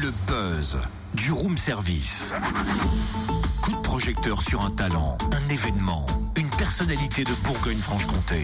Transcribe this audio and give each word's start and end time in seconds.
le 0.00 0.12
buzz 0.26 0.78
du 1.14 1.32
room 1.32 1.58
service. 1.58 2.32
Coup 3.62 3.72
de 3.72 3.76
projecteur 3.78 4.40
sur 4.42 4.64
un 4.64 4.70
talent, 4.70 5.18
un 5.32 5.48
événement, 5.48 6.06
une 6.36 6.48
personnalité 6.50 7.24
de 7.24 7.32
Bourgogne-Franche-Comté. 7.42 8.42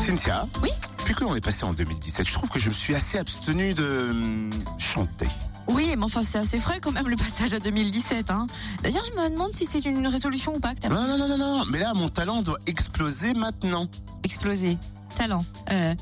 Cynthia 0.00 0.46
Oui 0.62 0.70
Puis 1.04 1.14
que 1.14 1.24
l'on 1.24 1.34
est 1.34 1.40
passé 1.40 1.64
en 1.64 1.72
2017, 1.72 2.28
je 2.28 2.32
trouve 2.32 2.48
que 2.48 2.60
je 2.60 2.68
me 2.68 2.74
suis 2.74 2.94
assez 2.94 3.18
abstenu 3.18 3.74
de 3.74 4.10
hum, 4.10 4.50
chanter. 4.78 5.28
Oui, 5.66 5.94
mais 5.96 6.04
enfin, 6.04 6.22
c'est 6.22 6.38
assez 6.38 6.58
frais 6.60 6.78
quand 6.80 6.92
même 6.92 7.08
le 7.08 7.16
passage 7.16 7.54
à 7.54 7.58
2017. 7.58 8.30
Hein. 8.30 8.46
D'ailleurs, 8.82 9.04
je 9.04 9.20
me 9.20 9.28
demande 9.30 9.52
si 9.52 9.66
c'est 9.66 9.84
une 9.84 10.06
résolution 10.06 10.54
ou 10.56 10.60
pas 10.60 10.74
que 10.74 10.80
t'as 10.80 10.88
Non, 10.90 11.06
non, 11.08 11.18
non, 11.18 11.28
non, 11.28 11.38
non, 11.38 11.64
mais 11.70 11.80
là, 11.80 11.92
mon 11.94 12.08
talent 12.08 12.42
doit 12.42 12.58
exploser 12.66 13.34
maintenant. 13.34 13.88
explosé. 14.22 14.76
Talent. 15.16 15.44
Euh, 15.70 15.94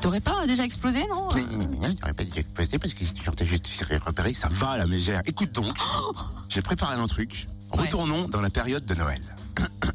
T'aurais 0.00 0.20
pas 0.20 0.46
déjà 0.46 0.64
explosé, 0.64 1.06
non 1.08 1.28
non, 1.34 1.88
non, 1.88 2.12
pas 2.14 2.24
dû 2.24 2.38
exploser 2.38 2.78
parce 2.78 2.94
que 2.94 3.04
si 3.04 3.12
tu 3.12 3.24
chantais, 3.24 3.46
je 3.46 3.56
te 3.56 3.68
serais 3.68 3.96
repéré, 3.96 4.34
ça 4.34 4.48
va 4.50 4.70
à 4.70 4.78
la 4.78 4.86
mégère. 4.86 5.22
Écoute 5.26 5.52
donc, 5.52 5.76
j'ai 6.48 6.62
préparé 6.62 6.96
un 6.96 7.06
truc. 7.06 7.48
Retournons 7.72 8.28
dans 8.28 8.40
la 8.40 8.50
période 8.50 8.84
de 8.84 8.94
Noël. 8.94 9.20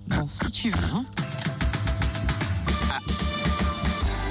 Bon, 0.07 0.27
si 0.27 0.51
tu 0.51 0.69
veux. 0.69 0.83
Hein. 0.93 1.05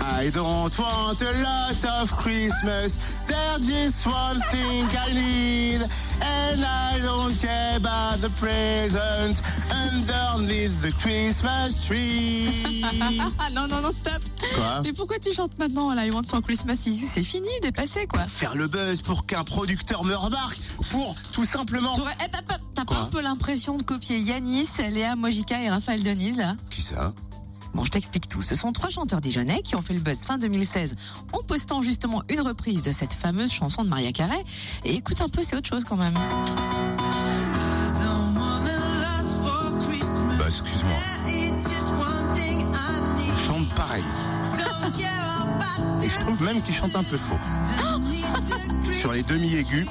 I 0.02 0.30
don't 0.30 0.78
want 0.78 1.20
a 1.22 1.32
lot 1.42 1.84
of 2.02 2.16
Christmas. 2.16 2.98
There's 3.27 3.66
just 3.66 4.06
one 4.06 4.40
thing 4.50 4.86
I 4.96 5.12
need. 5.12 5.82
And 6.23 6.64
I 6.64 6.98
don't 7.02 7.34
care 7.38 7.76
about 7.76 8.20
the 8.20 8.30
present 8.30 9.40
underneath 9.70 10.82
the 10.82 10.92
Christmas 10.92 11.86
tree. 11.86 12.84
Non, 13.52 13.66
non, 13.66 13.80
non, 13.82 13.92
stop 13.92 14.23
Quoi 14.54 14.80
Mais 14.84 14.92
pourquoi 14.92 15.18
tu 15.18 15.32
chantes 15.32 15.59
maintenant 15.59 15.92
là? 15.92 16.06
I 16.06 16.10
Want 16.12 16.23
for 16.24 16.40
Christmas 16.40 16.87
is 16.87 17.01
You 17.01 17.09
C'est 17.12 17.23
fini, 17.24 17.48
dépassé 17.62 18.06
quoi 18.06 18.20
Faire 18.23 18.54
le 18.56 18.68
buzz 18.68 19.02
pour 19.02 19.26
qu'un 19.26 19.42
producteur 19.45 20.04
me 20.04 20.14
remarque. 20.14 20.59
Pour 20.90 21.16
tout 21.32 21.45
simplement. 21.45 21.96
T'aurais- 21.96 22.12
hop, 22.23 22.37
hop, 22.51 22.59
T'as 22.74 22.85
pas 22.85 22.95
Quoi 22.95 23.02
un 23.02 23.07
peu 23.07 23.20
l'impression 23.20 23.76
de 23.76 23.82
copier 23.82 24.18
Yanis, 24.20 24.68
Léa 24.90 25.16
Mojica 25.16 25.60
et 25.60 25.68
Raphaël 25.68 26.02
Denise 26.02 26.37
là? 26.38 26.54
Qui 26.70 26.82
ça? 26.82 27.12
Bon, 27.74 27.85
je 27.85 27.90
t'explique 27.90 28.29
tout. 28.29 28.43
Ce 28.43 28.54
sont 28.54 28.73
trois 28.73 28.90
chanteurs 28.90 29.21
dijonnais 29.21 29.63
qui 29.63 29.76
ont 29.76 29.82
fait 29.82 29.95
le 29.95 30.01
buzz 30.01 30.24
fin 30.24 30.38
2016 30.38 30.96
en 31.32 31.43
postant 31.43 31.82
justement 31.82 32.23
une 32.29 32.40
reprise 32.40 32.82
de 32.82 32.90
cette 32.90 33.13
fameuse 33.13 33.52
chanson 33.52 33.85
de 33.85 33.88
Maria 33.88 34.13
Carey. 34.13 34.45
Et 34.85 34.95
écoute 34.96 35.21
un 35.21 35.29
peu, 35.29 35.43
c'est 35.43 35.57
autre 35.57 35.68
chose 35.68 35.85
quand 35.85 35.96
même. 35.96 36.15
Bah, 40.38 40.45
excuse-moi. 40.48 40.98
Il 43.29 43.46
chante 43.46 43.68
pareil. 43.74 44.04
Et 46.02 46.09
je 46.09 46.21
trouve 46.21 46.43
même 46.43 46.60
qu'il 46.63 46.74
chante 46.74 46.95
un 46.96 47.04
peu 47.04 47.16
faux. 47.16 47.38
Sur 49.01 49.13
les 49.13 49.23
demi-aigus. 49.23 49.87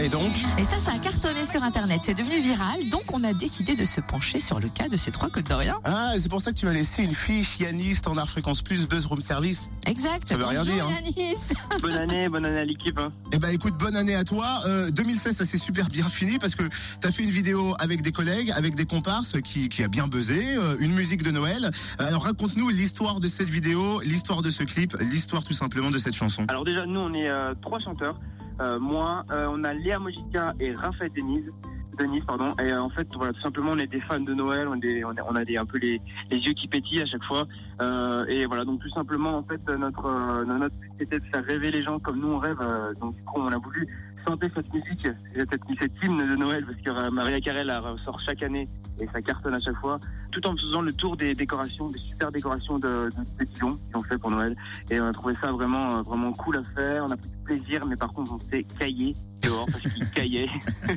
Et 0.00 0.08
donc 0.08 0.30
Et 0.58 0.62
ça, 0.64 0.78
ça 0.78 0.92
a 0.92 0.98
cartonné 0.98 1.44
sur 1.44 1.62
Internet. 1.64 2.02
C'est 2.04 2.14
devenu 2.14 2.40
viral. 2.40 2.88
Donc, 2.88 3.12
on 3.12 3.24
a 3.24 3.32
décidé 3.32 3.74
de 3.74 3.84
se 3.84 4.00
pencher 4.00 4.38
sur 4.38 4.60
le 4.60 4.68
cas 4.68 4.88
de 4.88 4.96
ces 4.96 5.10
trois 5.10 5.28
Côtes 5.28 5.48
d'Orient. 5.48 5.80
Ah, 5.84 6.12
c'est 6.18 6.28
pour 6.28 6.40
ça 6.40 6.52
que 6.52 6.56
tu 6.56 6.66
m'as 6.66 6.72
laissé 6.72 7.02
une 7.02 7.14
fiche 7.14 7.58
Yanis, 7.58 7.96
Standard 7.96 8.28
Fréquence 8.28 8.62
Plus, 8.62 8.86
Buzz 8.86 9.06
Room 9.06 9.20
Service. 9.20 9.68
Exact. 9.86 10.28
Ça 10.28 10.36
veut 10.36 10.44
rien 10.46 10.62
dire, 10.62 10.86
hein. 10.86 11.10
Yanis. 11.16 11.36
Bonne 11.82 11.92
année, 11.96 12.28
bonne 12.28 12.44
année 12.44 12.58
à 12.58 12.64
l'équipe. 12.64 12.98
hein. 12.98 13.10
Eh 13.32 13.38
ben 13.38 13.48
écoute, 13.50 13.74
bonne 13.78 13.96
année 13.96 14.14
à 14.14 14.24
toi. 14.24 14.60
Euh, 14.66 14.90
2016, 14.90 15.36
ça 15.36 15.44
s'est 15.44 15.58
super 15.58 15.88
bien 15.88 16.08
fini 16.08 16.38
parce 16.38 16.54
que 16.54 16.64
t'as 17.00 17.10
fait 17.12 17.22
une 17.22 17.30
vidéo 17.30 17.74
avec 17.78 18.02
des 18.02 18.12
collègues, 18.12 18.50
avec 18.52 18.74
des 18.74 18.84
comparses 18.84 19.34
qui, 19.42 19.68
qui 19.68 19.82
a 19.84 19.88
bien 19.88 20.06
buzzé, 20.08 20.56
euh, 20.56 20.76
une 20.80 20.92
musique 20.94 21.22
de 21.22 21.30
Noël. 21.30 21.70
Euh, 22.00 22.06
Alors 22.08 22.24
raconte-nous 22.24 22.68
l'histoire 22.68 23.20
de 23.20 23.28
cette 23.28 23.48
vidéo, 23.48 24.00
l'histoire 24.04 24.42
de 24.42 24.50
ce 24.50 24.62
clip, 24.64 24.96
l'histoire 25.00 25.44
tout 25.44 25.54
simplement 25.54 25.90
de 25.90 25.98
cette 25.98 26.14
chanson. 26.14 26.44
Alors 26.48 26.64
déjà, 26.64 26.84
nous, 26.86 27.00
on 27.00 27.14
est 27.14 27.28
euh, 27.28 27.54
trois 27.62 27.78
chanteurs. 27.80 28.18
Euh, 28.60 28.78
moi, 28.80 29.24
euh, 29.30 29.46
on 29.50 29.62
a 29.64 29.72
Léa 29.72 29.98
Mojica 29.98 30.54
et 30.60 30.72
Raphaël 30.74 31.10
Denise. 31.16 31.50
Denise, 31.98 32.24
pardon. 32.24 32.52
Et 32.60 32.70
euh, 32.72 32.80
en 32.80 32.90
fait, 32.90 33.08
voilà, 33.16 33.32
tout 33.32 33.40
simplement, 33.40 33.72
on 33.72 33.78
est 33.78 33.88
des 33.88 34.00
fans 34.00 34.20
de 34.20 34.32
Noël. 34.32 34.68
On, 34.68 34.74
est 34.76 34.80
des- 34.80 35.04
on, 35.04 35.12
est- 35.14 35.20
on 35.28 35.34
a 35.34 35.44
des, 35.44 35.56
un 35.56 35.64
peu 35.66 35.78
les, 35.78 36.00
les 36.30 36.38
yeux 36.38 36.52
qui 36.52 36.68
pétillent 36.68 37.02
à 37.02 37.06
chaque 37.06 37.24
fois. 37.24 37.44
Euh, 37.82 38.24
et 38.28 38.46
voilà, 38.46 38.64
donc 38.64 38.80
tout 38.80 38.90
simplement, 38.90 39.36
en 39.36 39.42
fait, 39.42 39.60
notre 39.76 40.44
notre 40.44 40.74
but 40.76 40.90
c'était 40.98 41.18
de 41.18 41.24
faire 41.26 41.44
rêver 41.44 41.70
les 41.72 41.82
gens 41.82 41.98
comme 41.98 42.20
nous 42.20 42.28
on 42.28 42.38
rêve. 42.38 42.58
Donc 43.00 43.16
du 43.16 43.22
coup, 43.24 43.40
on 43.40 43.50
a 43.52 43.58
voulu 43.58 43.88
chanter 44.26 44.50
cette 44.54 44.72
musique, 44.72 45.08
cette, 45.34 45.60
cette 45.80 45.92
hymne 46.02 46.18
de 46.28 46.36
Noël, 46.36 46.64
parce 46.66 46.78
que 46.80 46.90
euh, 46.90 47.10
Maria 47.10 47.40
Carey 47.40 47.64
la 47.64 47.80
ressort 47.80 48.20
chaque 48.26 48.42
année 48.42 48.68
et 49.00 49.06
ça 49.12 49.22
cartonne 49.22 49.54
à 49.54 49.58
chaque 49.58 49.76
fois, 49.76 49.98
tout 50.32 50.46
en 50.46 50.56
faisant 50.56 50.82
le 50.82 50.92
tour 50.92 51.16
des 51.16 51.34
décorations, 51.34 51.88
des 51.90 51.98
super 51.98 52.30
décorations 52.32 52.78
de, 52.78 53.08
de 53.16 53.24
pétillons 53.38 53.76
qu'ils 53.76 53.96
ont 53.96 54.02
fait 54.02 54.18
pour 54.18 54.30
Noël. 54.30 54.56
Et 54.90 55.00
on 55.00 55.06
a 55.06 55.12
trouvé 55.12 55.34
ça 55.40 55.52
vraiment, 55.52 55.98
euh, 55.98 56.02
vraiment 56.02 56.32
cool 56.32 56.56
à 56.56 56.62
faire. 56.62 57.04
On 57.04 57.10
a 57.10 57.16
pris 57.16 57.28
du 57.30 57.36
plaisir, 57.44 57.86
mais 57.86 57.96
par 57.96 58.12
contre, 58.12 58.32
on 58.32 58.40
s'est 58.50 58.64
caillé 58.78 59.14
dehors 59.42 59.66
parce 59.70 59.82
qu'il 59.82 60.10
caillait. 60.10 60.48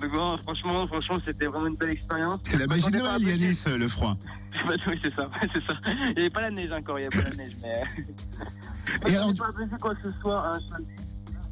Donc 0.00 0.10
bon, 0.10 0.36
franchement, 0.38 0.86
franchement, 0.86 1.18
c'était 1.24 1.46
vraiment 1.46 1.68
une 1.68 1.76
belle 1.76 1.90
expérience. 1.90 2.40
C'est 2.44 2.58
la 2.58 2.66
magie 2.66 2.90
de 2.90 2.98
Noël, 2.98 3.22
Yanis, 3.22 3.64
euh, 3.68 3.78
le 3.78 3.88
froid. 3.88 4.16
Bah, 4.68 4.74
oui, 4.86 4.94
c'est 5.02 5.12
ça, 5.12 5.28
c'est 5.52 5.64
ça. 5.66 5.74
Il 5.84 6.14
n'y 6.14 6.20
avait 6.20 6.30
pas 6.30 6.42
la 6.42 6.50
neige 6.52 6.70
encore, 6.70 6.96
il 7.00 7.02
n'y 7.02 7.08
avait 7.12 7.24
pas 7.24 7.28
la 7.30 7.36
neige, 7.36 7.56
mais. 7.60 7.82
euh, 7.82 9.08
Et 9.10 9.16
alors, 9.16 9.34
pas 9.34 9.48
apprécié 9.48 9.76
quoi 9.80 9.94
que 9.96 10.08
ce 10.08 10.20
soit 10.20 10.46
un 10.46 10.60
samedi. 10.70 10.92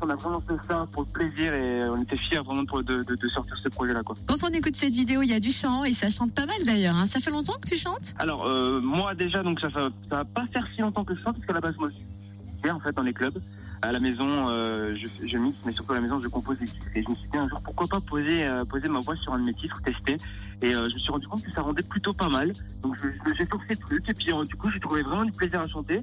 On 0.04 0.10
a 0.10 0.16
vraiment 0.16 0.40
fait 0.40 0.54
ça 0.66 0.86
pour 0.90 1.02
le 1.02 1.08
plaisir 1.08 1.54
et 1.54 1.84
on 1.88 2.02
était 2.02 2.16
fiers 2.16 2.38
vraiment 2.40 2.62
de, 2.64 2.82
de- 2.82 3.14
de 3.14 3.28
sortir 3.28 3.56
ce 3.62 3.68
projet-là, 3.68 4.02
quoi. 4.02 4.16
Quand 4.26 4.42
on 4.42 4.48
écoute 4.48 4.74
cette 4.74 4.92
vidéo, 4.92 5.22
il 5.22 5.30
y 5.30 5.32
a 5.34 5.38
du 5.38 5.52
chant 5.52 5.84
et 5.84 5.92
ça 5.94 6.08
chante 6.08 6.34
pas 6.34 6.44
mal 6.44 6.56
d'ailleurs. 6.66 6.96
hein. 6.96 7.06
Ça 7.06 7.20
fait 7.20 7.30
longtemps 7.30 7.54
que 7.62 7.68
tu 7.68 7.76
chantes? 7.76 8.12
Alors, 8.18 8.46
euh, 8.46 8.80
moi 8.80 9.14
déjà, 9.14 9.44
donc 9.44 9.60
ça, 9.60 9.70
fait, 9.70 9.78
ça 10.10 10.16
va 10.16 10.24
pas 10.24 10.44
faire 10.52 10.66
si 10.74 10.80
longtemps 10.80 11.04
que 11.04 11.14
ça, 11.16 11.32
parce 11.32 11.44
qu'à 11.46 11.52
la 11.52 11.60
base, 11.60 11.76
moi, 11.78 11.88
je 11.90 12.58
suis 12.60 12.70
en 12.70 12.80
fait 12.80 12.92
dans 12.92 13.02
les 13.02 13.12
clubs. 13.12 13.38
À 13.84 13.90
la 13.92 13.98
maison, 14.00 14.26
euh, 14.48 14.94
je, 14.96 15.26
je 15.26 15.38
mixe, 15.38 15.58
mais 15.66 15.72
surtout 15.72 15.92
à 15.92 15.96
la 15.96 16.00
maison, 16.02 16.20
je 16.20 16.28
compose 16.28 16.58
des 16.58 16.66
titres. 16.66 16.86
Et 16.96 17.02
je 17.02 17.08
me 17.08 17.14
suis 17.16 17.28
dit 17.30 17.36
un 17.38 17.48
jour, 17.48 17.60
pourquoi 17.64 17.86
pas 17.88 18.00
poser, 18.00 18.44
euh, 18.44 18.64
poser 18.64 18.88
ma 18.88 19.00
voix 19.00 19.14
sur 19.16 19.32
un 19.32 19.38
de 19.40 19.44
mes 19.44 19.54
titres, 19.54 19.80
tester. 19.82 20.16
Et 20.62 20.70
je 20.70 20.78
me 20.94 20.98
suis 20.98 21.10
rendu 21.12 21.26
compte 21.28 21.42
que 21.42 21.50
ça 21.50 21.62
rendait 21.62 21.82
plutôt 21.82 22.12
pas 22.12 22.28
mal. 22.28 22.52
Donc, 22.82 22.96
je- 23.02 23.08
je- 23.08 23.34
j'ai 23.36 23.46
forcé 23.46 23.66
le 23.70 23.76
truc. 23.76 24.08
Et 24.08 24.14
puis, 24.14 24.26
du 24.48 24.54
coup, 24.56 24.70
j'ai 24.72 24.78
trouvé 24.80 25.02
vraiment 25.02 25.24
du 25.24 25.32
plaisir 25.32 25.60
à 25.60 25.66
chanter. 25.68 26.00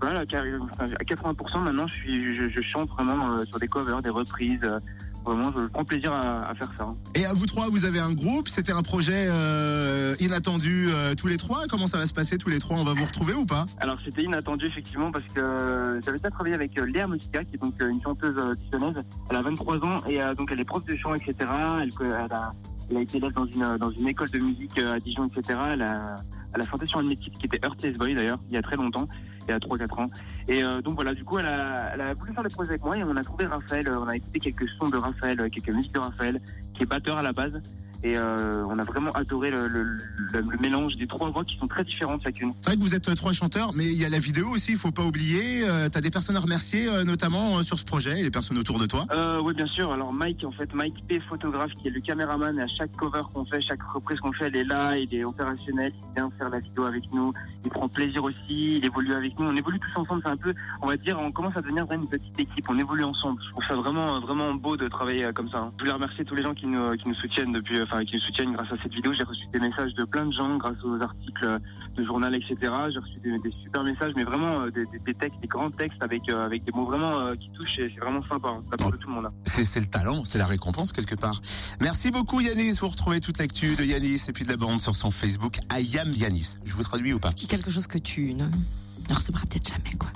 Voilà, 0.00 0.24
car- 0.26 0.44
à 0.78 0.86
80% 1.04 1.60
maintenant, 1.62 1.86
je, 1.86 1.94
suis, 1.94 2.34
je, 2.34 2.48
je 2.48 2.60
chante 2.62 2.88
vraiment 2.90 3.32
euh, 3.32 3.44
sur 3.44 3.58
des 3.58 3.68
covers, 3.68 4.00
des 4.02 4.08
reprises. 4.10 4.60
euh, 4.64 4.78
vraiment, 5.24 5.52
je 5.54 5.66
prends 5.66 5.84
plaisir 5.84 6.10
à, 6.12 6.48
à 6.48 6.54
faire 6.54 6.70
ça. 6.78 6.88
et 7.14 7.26
à 7.26 7.34
vous 7.34 7.44
trois, 7.44 7.68
vous 7.68 7.84
avez 7.84 8.00
un 8.00 8.12
groupe. 8.12 8.48
C'était 8.48 8.72
un 8.72 8.80
projet 8.82 9.26
euh, 9.28 10.16
inattendu 10.18 10.88
tous 11.18 11.26
les 11.26 11.36
trois? 11.36 11.66
Comment 11.68 11.86
ça 11.86 11.98
va 11.98 12.06
se 12.06 12.14
passer 12.14 12.38
tous 12.38 12.48
les 12.48 12.58
trois? 12.58 12.78
On 12.78 12.84
va 12.84 12.94
vous 12.94 13.04
retrouver 13.04 13.34
ou 13.34 13.44
pas? 13.44 13.66
Alors 13.80 13.98
c'était 14.04 14.22
inattendu 14.22 14.64
effectivement 14.66 15.12
parce 15.12 15.26
que 15.34 16.00
j'avais 16.04 16.16
déjà 16.16 16.30
travaillé 16.30 16.54
avec 16.54 16.74
Léa 16.76 17.06
Mojica 17.06 17.44
qui 17.44 17.56
est 17.56 17.58
donc 17.58 17.74
une 17.80 18.00
chanteuse 18.02 18.34
dijonnaise. 18.64 19.04
Elle 19.28 19.36
a 19.36 19.42
23 19.42 19.84
ans 19.84 19.98
et 20.08 20.18
donc 20.36 20.48
elle 20.52 20.60
est 20.60 20.64
prof 20.64 20.84
de 20.86 20.96
chant 20.96 21.14
etc. 21.14 21.34
Elle, 21.82 21.90
elle 22.00 22.32
a, 22.32 22.52
elle 22.90 22.96
a 22.96 23.00
été 23.02 23.18
élève 23.18 23.32
dans 23.32 23.46
une, 23.46 23.76
dans 23.76 23.90
une 23.90 24.08
école 24.08 24.30
de 24.30 24.38
musique 24.38 24.78
à 24.78 24.98
Dijon 24.98 25.28
etc. 25.28 25.58
Elle 25.72 25.82
a, 25.82 26.16
elle 26.54 26.62
a 26.62 26.66
chanté 26.66 26.86
sur 26.86 26.98
un 26.98 27.04
titres 27.04 27.38
qui 27.38 27.44
était 27.46 27.60
Earthless 27.62 27.98
Boy 27.98 28.14
d'ailleurs 28.14 28.38
il 28.48 28.54
y 28.54 28.56
a 28.56 28.62
très 28.62 28.76
longtemps, 28.76 29.06
il 29.50 29.52
y 29.52 29.56
a 29.56 29.86
3-4 29.86 30.00
ans. 30.00 30.10
Et 30.48 30.62
euh, 30.62 30.80
donc 30.80 30.94
voilà 30.94 31.14
du 31.14 31.24
coup 31.24 31.38
elle 31.38 31.46
a, 31.46 32.14
voulu 32.14 32.32
faire 32.32 32.42
le 32.42 32.48
projet 32.48 32.70
avec 32.70 32.84
moi 32.84 32.96
et 32.96 33.04
on 33.04 33.16
a 33.16 33.24
trouvé 33.24 33.46
Raphaël, 33.46 33.88
euh, 33.88 33.98
on 33.98 34.08
a 34.08 34.16
écouté 34.16 34.38
quelques 34.38 34.68
sons 34.70 34.88
de 34.88 34.96
Raphaël, 34.96 35.40
euh, 35.40 35.48
quelques 35.48 35.70
musiques 35.70 35.94
de 35.94 35.98
Raphaël 35.98 36.40
qui 36.74 36.82
est 36.82 36.86
batteur 36.86 37.18
à 37.18 37.22
la 37.22 37.32
base. 37.32 37.60
Et 38.02 38.16
euh, 38.16 38.64
on 38.66 38.78
a 38.78 38.82
vraiment 38.84 39.10
adoré 39.12 39.50
le, 39.50 39.68
le, 39.68 39.82
le- 39.82 39.98
le 40.32 40.58
mélange 40.58 40.96
des 40.96 41.06
trois 41.06 41.28
voix 41.30 41.44
qui 41.44 41.56
sont 41.58 41.68
très 41.68 41.84
différentes 41.84 42.22
chacune. 42.22 42.52
C'est 42.60 42.70
vrai 42.70 42.76
que 42.76 42.82
vous 42.82 42.94
êtes 42.94 43.08
euh, 43.08 43.14
trois 43.14 43.32
chanteurs, 43.32 43.72
mais 43.74 43.84
il 43.84 44.00
y 44.00 44.04
a 44.04 44.08
la 44.08 44.18
vidéo 44.18 44.48
aussi. 44.48 44.72
Il 44.72 44.78
faut 44.78 44.90
pas 44.90 45.02
oublier. 45.04 45.68
Euh, 45.68 45.88
T'as 45.90 46.00
des 46.00 46.10
personnes 46.10 46.36
à 46.36 46.40
remercier, 46.40 46.88
euh, 46.88 47.04
notamment 47.04 47.58
euh, 47.58 47.62
sur 47.62 47.78
ce 47.78 47.84
projet, 47.84 48.20
et 48.20 48.22
les 48.22 48.30
personnes 48.30 48.58
autour 48.58 48.78
de 48.78 48.86
toi. 48.86 49.06
Euh, 49.12 49.40
oui, 49.42 49.52
bien 49.54 49.66
sûr. 49.66 49.92
Alors 49.92 50.12
Mike, 50.12 50.44
en 50.44 50.52
fait, 50.52 50.72
Mike 50.72 51.06
P, 51.08 51.20
photographe, 51.28 51.72
qui 51.80 51.88
est 51.88 51.90
le 51.90 52.00
caméraman, 52.00 52.58
et 52.58 52.62
à 52.62 52.68
chaque 52.68 52.92
cover 52.96 53.20
qu'on 53.34 53.44
fait, 53.44 53.60
chaque 53.60 53.82
reprise 53.82 54.18
qu'on 54.20 54.32
fait, 54.32 54.48
il 54.48 54.56
est 54.56 54.64
là, 54.64 54.96
il 54.96 55.12
est 55.14 55.24
opérationnel, 55.24 55.92
il 56.10 56.14
vient 56.14 56.30
faire 56.38 56.48
la 56.50 56.60
vidéo 56.60 56.84
avec 56.84 57.02
nous, 57.12 57.32
il 57.64 57.70
prend 57.70 57.88
plaisir 57.88 58.24
aussi, 58.24 58.76
il 58.78 58.84
évolue 58.84 59.12
avec 59.12 59.38
nous. 59.38 59.46
On 59.46 59.56
évolue 59.56 59.78
tous 59.78 60.00
ensemble. 60.00 60.22
C'est 60.24 60.30
un 60.30 60.36
peu, 60.36 60.54
on 60.80 60.86
va 60.86 60.96
dire, 60.96 61.18
on 61.20 61.30
commence 61.32 61.56
à 61.56 61.60
devenir 61.60 61.84
vraiment 61.86 62.04
une 62.04 62.08
petite 62.10 62.38
équipe. 62.40 62.64
On 62.68 62.78
évolue 62.78 63.04
ensemble. 63.04 63.40
Je 63.44 63.50
trouve 63.50 63.64
ça 63.64 63.74
vraiment, 63.74 64.20
vraiment 64.20 64.54
beau 64.54 64.76
de 64.76 64.88
travailler 64.88 65.28
comme 65.34 65.50
ça. 65.50 65.58
hein. 65.58 65.72
Je 65.76 65.82
voulais 65.82 65.92
remercier 65.92 66.24
tous 66.24 66.34
les 66.34 66.42
gens 66.42 66.54
qui 66.54 66.66
nous, 66.66 66.96
qui 66.96 67.08
nous 67.08 67.14
soutiennent 67.14 67.52
depuis, 67.52 67.78
enfin, 67.90 68.04
qui 68.04 68.14
nous 68.14 68.20
soutiennent 68.20 68.52
grâce 68.52 68.70
à 68.72 68.76
cette 68.82 68.92
vidéo. 68.94 69.12
J'ai 69.12 69.24
reçu 69.24 69.42
des 69.52 69.58
messages 69.60 69.92
de 69.94 70.04
plein 70.04 70.26
de 70.26 70.32
gens 70.32 70.56
grâce 70.56 70.76
aux 70.84 71.00
articles 71.02 71.58
de 71.96 72.04
journal, 72.04 72.34
etc. 72.34 72.56
J'ai 72.92 72.98
reçu 73.00 73.18
des, 73.22 73.38
des 73.38 73.52
super 73.62 73.82
messages, 73.82 74.12
mais 74.16 74.24
vraiment 74.24 74.60
euh, 74.62 74.70
des, 74.70 74.84
des- 74.86 74.98
des 75.00 75.14
textes, 75.14 75.40
des 75.40 75.48
grands 75.48 75.70
textes 75.70 76.00
avec, 76.02 76.28
euh, 76.28 76.44
avec 76.46 76.64
des 76.64 76.72
mots 76.72 76.86
vraiment 76.86 77.18
euh, 77.18 77.34
qui 77.34 77.50
touchent. 77.50 77.78
et 77.78 77.90
C'est 77.94 78.00
vraiment 78.00 78.22
sympa 78.28 78.48
hein, 78.48 78.62
de 78.66 78.70
la 78.70 78.76
part 78.76 78.90
de 78.92 78.96
tout 78.96 79.08
le 79.08 79.14
monde. 79.14 79.26
hein. 79.26 79.32
C'est 79.44 79.64
c'est 79.64 79.80
le 79.80 79.86
talent, 79.86 80.24
c'est 80.24 80.38
la 80.38 80.46
récompense 80.46 80.92
quelque 80.92 81.14
part. 81.16 81.40
Merci 81.80 82.10
beaucoup 82.10 82.40
Yanis. 82.40 82.72
Vous 82.80 82.88
retrouvez 82.88 83.20
toute 83.20 83.38
l'actu 83.38 83.74
de 83.76 83.84
Yanis 83.84 84.22
et 84.28 84.32
puis 84.32 84.44
de 84.44 84.50
la 84.50 84.56
bande 84.56 84.80
sur 84.80 84.94
son 84.94 85.10
Facebook 85.10 85.58
I 85.72 85.98
am 85.98 86.12
Yanis. 86.12 86.58
Je 86.64 86.74
vous 86.74 86.82
traduis 86.84 87.12
ou 87.12 87.18
pas? 87.18 87.32
Qui 87.32 87.46
quelque 87.46 87.70
chose 87.70 87.86
que 87.86 87.98
tu 87.98 88.32
ne, 88.34 88.44
ne 88.46 89.14
recevras 89.14 89.42
peut-être 89.48 89.68
jamais, 89.68 89.96
quoi? 89.98 90.08